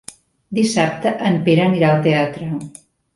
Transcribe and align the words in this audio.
Dissabte 0.59 1.11
en 1.29 1.37
Pere 1.49 1.65
anirà 1.65 1.91
al 1.97 2.01
teatre. 2.09 2.49